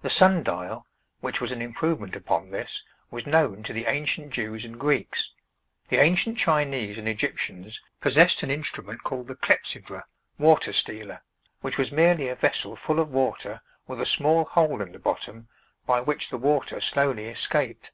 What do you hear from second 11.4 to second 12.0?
which was